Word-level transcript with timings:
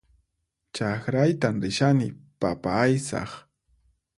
Chakraytan 0.75 1.55
rishani 1.65 2.07
papa 2.39 2.69
aysaq 2.85 3.31